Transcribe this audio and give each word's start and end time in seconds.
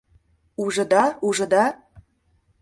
—Ужыда-ужыда. 0.63 1.65